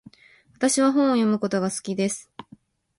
[0.55, 2.31] 私は本を読むことが好きです。